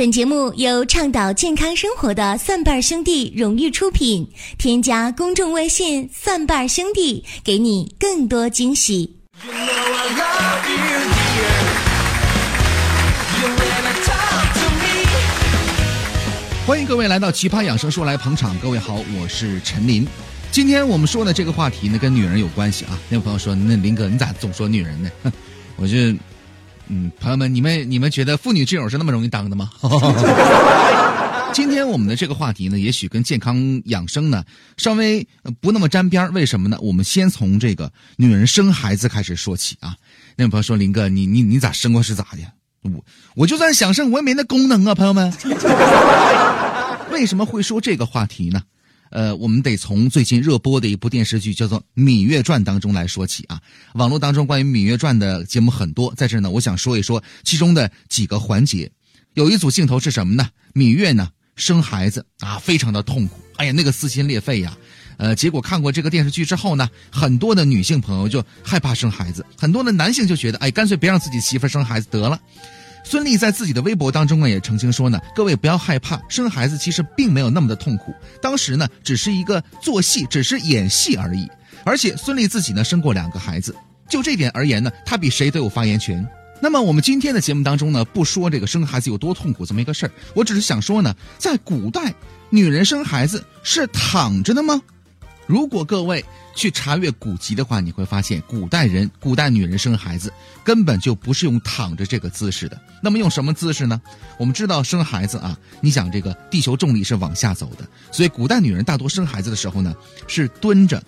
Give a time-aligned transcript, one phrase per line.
[0.00, 4.26] 本节目由倡导健康生活的蒜瓣兄弟荣誉出品。
[4.56, 9.14] 添加公众微信“蒜瓣兄弟”，给你更多惊喜。
[16.66, 18.58] 欢迎各位来到《奇葩养生说》来捧场。
[18.58, 20.08] 各位好，我是陈林。
[20.50, 22.98] 今天我们说的这个话题呢，跟女人有关系啊。
[23.10, 25.10] 那位朋友说：“那林哥，你咋总说女人呢？”
[25.76, 25.94] 我就。
[26.92, 29.70] 嗯，朋友们，你们你们觉得妇女之友是那么容易当的吗？
[31.54, 34.44] 今天我们的这个话题呢，也许跟健康养生呢
[34.76, 35.24] 稍微
[35.60, 36.76] 不那么沾边为什么呢？
[36.80, 39.94] 我们先从这个女人生孩子开始说起啊。
[40.34, 42.38] 那位朋友说：“林哥，你你你咋生过是咋的？
[42.82, 43.04] 我
[43.36, 45.32] 我就算想生，我也没那功能啊。”朋友们，
[47.12, 48.60] 为什么会说这个话题呢？
[49.10, 53.60] 呃，我们得从最近热播的一部电视剧叫做《芈月传》当中来说起啊。
[53.94, 58.90] 网络当中关于《芈月传》的节目很多，在这呢，我想说一说其中的几个环节。
[59.34, 60.48] 有一组镜头是什么呢？
[60.74, 64.76] 芈月呢生孩子啊，非常的痛苦，哎呀，那个撕心裂肺呀。
[65.18, 72.40] 呃，结果看过这个电视剧之后呢，很多的女性朋友就害怕生孩子，很多的男性就觉得，哎，干脆别让自己媳妇生孩子得了。
[73.04, 81.48] 孙俪在自己的微博当中呢，也澄清说呢，各位不要害怕，生孩子其实并没有那么的痛苦，当时呢只是一个做戏，只是演戏而已。
[81.84, 83.74] 而且孙俪自己呢生过两个孩子，
[84.08, 86.26] 就这点而言呢，她比谁都有发言权。
[86.62, 92.14] 那么我们今天的节目当中呢，不说这个生孩子有多痛苦这么一个事儿，我只是想说呢，在古代，
[92.50, 94.80] 女人生孩子是躺着的吗？
[95.50, 102.80] 如果各位去查阅古籍的话，你会发现古代人、古代女人生孩子根本就不是用躺着这个姿势的。
[103.02, 104.00] 那么用什么姿势呢？
[104.38, 109.92] 我们知道生孩子啊，你想这个地球重力是往下走的，所以古代女人大多生孩子的时候呢，
[110.28, 111.02] 是蹲着，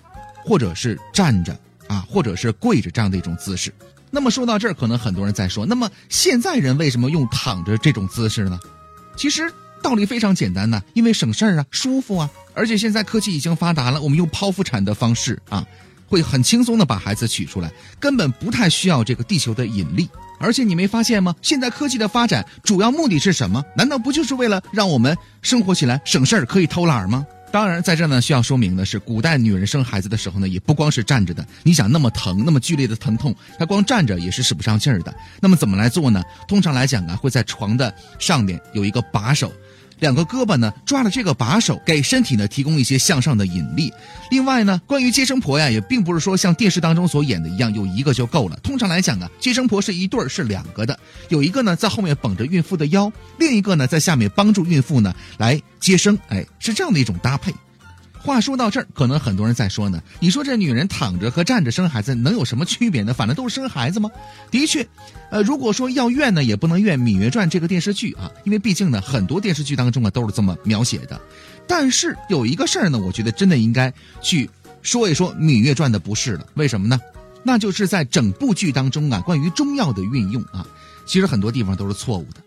[0.45, 3.73] 或者是站着啊，或者是跪着这样的一种姿势。
[4.11, 8.59] 那么说到这儿，可能很多人在说，那么现在人为什么用躺着这种姿势呢？
[9.17, 9.49] 其实。
[9.83, 15.67] 道理非常简单呐，因为省事儿啊，舒服啊，而且现在科技已经发达了，我们用剖腹产的方式啊，
[16.09, 20.09] 会很轻松的把孩子取出来，根本不太需要这个地球的引力。
[20.39, 21.35] 而且你没发现吗？
[21.41, 23.63] 现在科技的发展主要目的是什么？
[23.77, 27.25] 难道不就是为了让我们生活起来省事儿，可以偷懒吗？
[27.53, 31.47] 当然，在这呢需要说明的是，古代女人生孩子的时候呢，也不光是站着的。
[31.63, 35.15] 你想那么疼，那么剧烈的疼痛，她光站着也是使不上劲儿的。
[35.39, 36.23] 那么怎么来做呢？
[36.49, 39.53] 通常来讲啊，会在床的上面有一个把手。
[40.03, 43.93] 两个胳膊呢抓着这个把手，给身体呢提供一些向上的引力。
[44.31, 48.59] 另外呢，关于接生婆呀，也并不是说像电视当中所演的一样，有一个就够了。
[48.65, 50.99] 通常来讲呢，接生婆是一对儿，是两个的，
[51.29, 56.19] 有一个呢在后面绷着孕妇的腰，另一个呢在下面帮助孕妇呢来接生。
[56.29, 57.55] 哎，是这样的一种搭配。
[58.23, 60.01] 话说到这儿，可能很多人在说呢。
[60.21, 63.13] 你说这女人躺着和站着生孩子能有什么区别呢？
[63.13, 64.09] 反正都是生孩子吗？
[64.49, 64.87] 的确，
[65.31, 71.21] 呃，如果说要怨呢，也不能怨《芈月传》这个电视剧啊，因为毕竟呢，很多电视剧当中啊都是这么描写的。
[71.67, 74.49] 但是有一个事儿呢，我觉得真的应该去
[74.83, 76.47] 说一说《芈月传》的不是了。
[76.55, 77.01] 为什么呢？
[77.43, 80.65] 那就是在整部剧当中啊，关于中药的运用啊，
[81.07, 82.41] 其实很多地方都是错误的。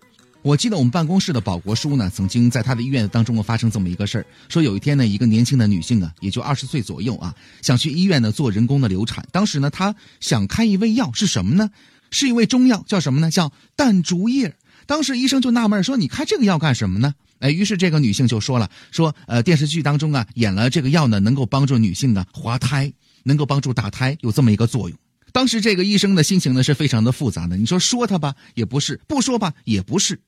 [0.46, 7.34] 我记得我们办公室的保国叔呢，曾经在他的医院当中发生这么一个事儿，说有一天呢，一个年轻的女性啊，也就二十岁左右啊，
[7.64, 9.28] 想去医院呢做人工的流产。
[9.32, 11.72] 当时呢，她想开一味药，是什么呢？
[12.12, 13.32] 是一味中药，叫什么呢？
[13.32, 14.56] 叫淡竹叶。
[14.86, 24.98] 当时医生就纳闷说：“你开这个药干什么呢？”哎，于是这个女性就说了：“说呃，电视剧当中啊，演了这个药呢，能够帮助女性呢滑胎，能够帮助打胎，有这么一个作用。”
[25.36, 27.58] 当时这个医生的心情呢是非常的复杂的。
[27.58, 30.22] 你说说他吧也不是，不说吧也不是。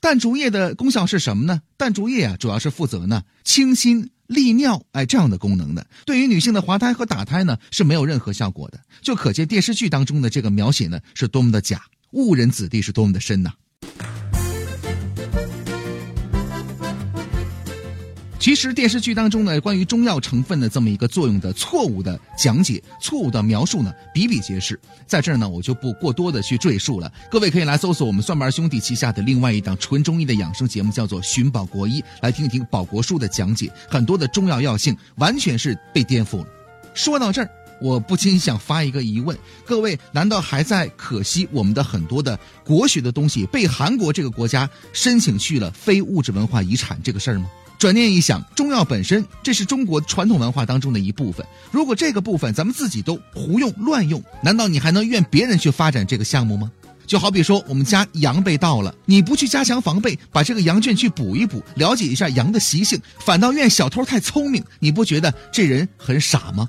[0.00, 1.62] 淡竹叶的功效是什么呢？
[1.76, 5.84] 淡竹叶啊，主要是负责呢清心利尿，哎这样的功能的。
[6.06, 8.78] 对于女性的滑胎和打胎呢是没有任何效果的。
[9.00, 13.50] 就可见电视剧当中的这个描写呢是多么的假，误人子弟是多么的深呐。
[18.42, 24.76] 其实电视剧当中呢，关于中药成分的这么一个作用的错误的讲解、错误的描述呢，比比皆是。
[25.06, 27.08] 在这儿呢，我就不过多的去赘述了。
[27.30, 33.70] 各位可以来搜索我们蒜瓣兄弟旗下的另外一档纯中医的养生节目，叫做《寻宝国医》，来听一听宝国叔的讲解。
[33.88, 36.46] 很多的中药药性完全是被颠覆了。
[36.94, 37.48] 说到这儿，
[37.80, 47.48] 我不禁想发一个疑问：各位难道还在可惜我们的很多的国学的东西被韩国这个国家申请去了非物质文化遗产这个事儿吗？
[47.82, 51.44] 转念一想，中药本身这是中国传统文化当中的一部分。
[51.72, 56.70] 如果这个部分咱们自己都胡用乱用，难道你还能怨别人去发展这个项目吗？
[57.08, 66.68] 就好比说，我们家羊被盗了，你不去加强防备，把这个羊圈去补一补，了解一下羊的习性，反倒怨小偷太聪明，你不觉得这人很傻吗？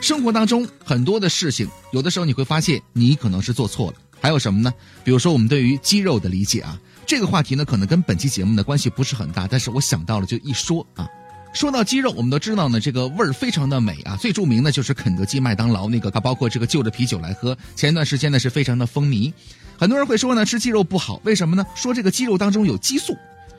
[0.00, 3.96] 生活当中很多的事情，有的时候你会发现你可能是做错了。
[4.22, 4.72] 还有什么呢？
[5.02, 11.08] 比如说我们对于肌肉的理解啊，这个话题呢可能跟本期节目的关系不是很大，但是我想到了就一说啊。
[11.52, 14.16] 说到鸡肉，我们都知道呢，这个味儿非常的美啊。
[14.16, 17.58] 最著名的就是肯德基、麦当劳那个，它包括这个就着啤酒来喝。
[17.74, 19.32] 前一段时间呢是非常的风靡，
[19.76, 21.66] 很多人会说呢吃鸡肉不好，为什么呢？
[21.74, 23.14] 说这个鸡肉当中有激素。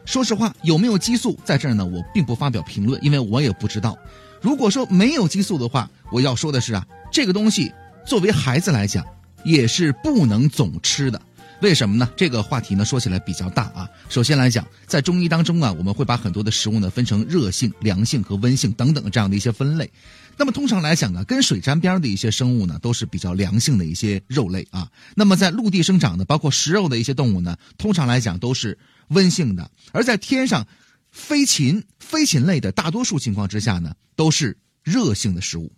[0.06, 1.86] 说实话，有没有激素在这儿呢？
[1.86, 3.98] 我并不发表评论，因为我也不知道。
[4.42, 7.72] 如果说没有激素的话，我要说的是啊，这个东西
[8.08, 9.06] 作为孩子来讲，
[9.44, 11.22] 也是不能总吃的。
[11.62, 12.10] 为什么呢？
[12.18, 13.90] 这个话题呢说起来比较大啊。
[14.10, 19.90] 首先来讲，在中医当中啊，我们会把很多的食物呢分成热性、凉性和温性等等这样的一些分类。
[20.36, 24.90] 那么通常来讲啊，跟水沾边的一些生物呢，都是比较凉性的一些肉类啊。
[25.16, 28.78] 那么在陆地生长的，包括食肉的一些动物呢，通常来讲都是
[29.10, 29.72] 温性的。
[29.94, 30.68] 而在天上
[31.12, 35.72] 飞禽、飞禽类的大多数情况之下呢，都是热性的食物。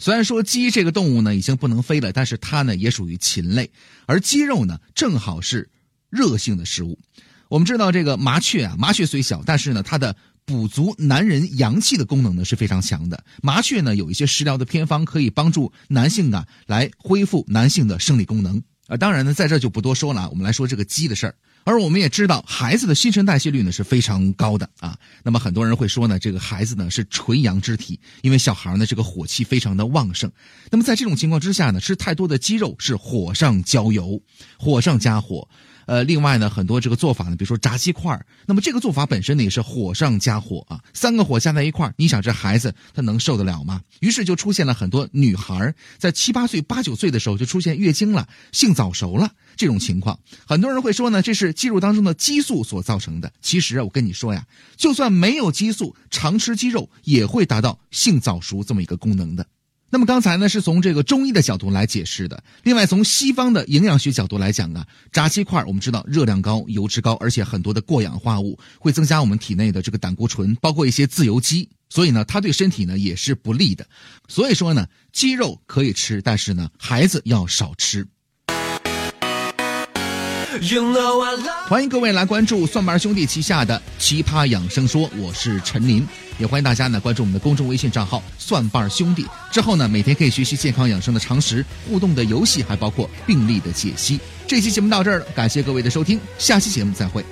[0.00, 3.70] 虽然说鸡这个动物呢已经不能飞了，但是它呢也属于禽类，
[4.06, 5.68] 而鸡肉呢正好是
[6.08, 6.98] 热性的食物。
[7.48, 10.14] 我们知道这个麻雀啊，麻雀虽小，但是呢它的
[10.44, 13.24] 补足男人阳气的功能呢是非常强的。
[13.42, 18.62] 麻雀呢有一些食疗的偏方可以帮助男性啊来恢复男性的生理功能。
[18.88, 21.34] 啊，当然呢在这就不多说了，我们来说这个鸡的事儿。
[21.64, 24.98] 而我们也知道，孩子的新陈代谢率呢是非常高的啊。
[25.22, 30.32] 那么很多人会说呢，这个孩子呢是纯阳之体，因为小孩呢这个火气非常的旺盛。
[30.70, 34.20] 那么在这种情况之下呢，吃太多的鸡肉是火上浇油，
[34.56, 35.46] 火上加火。
[35.88, 38.14] 呃，另外呢，很多这个做法呢，比如说炸鸡块
[38.44, 43.80] 那么这个做法本身呢也是火上加火啊，三个火加在一块你想这孩子他能受得了吗？
[44.00, 50.20] 于是就出现了很多女孩在七八岁、八九岁的时候就出现月经了、性早熟了这种情况。
[50.46, 53.32] 很多人会说呢，这是肌肉当中的激素所造成的。
[53.40, 54.44] 其实啊，我跟你说呀，
[54.76, 59.46] 就算没有激素，常吃鸡肉也会达到性早熟这么一个功能的。
[59.90, 73.86] 那么刚才呢是从这个中医的角度来解释的，另外从西方的营养学角度来讲啊，炸鸡块我们知道热量高、油脂高，而且很多的过氧化物会增加我们体内的这个胆固醇，包括一些自由基，所以呢它对身体呢也是不利的。
[74.28, 78.06] 所以说呢，鸡肉可以吃，但是呢孩子要少吃。
[81.68, 86.06] 欢迎各位来关注蒜瓣兄弟旗下的奇葩养生说，我是陈林，
[86.38, 89.26] 也欢迎大家呢关注我们的公众微信账号蒜瓣兄弟。
[89.52, 94.18] 之后呢，每天可以学习健康养生的常识、互动的游戏，还包括病例的解析。
[94.46, 97.22] 这期节目到这儿了，感谢各位的收听，下期节目再会。